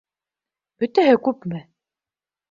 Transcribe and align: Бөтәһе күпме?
Бөтәһе 0.83 1.13
күпме? 1.27 1.61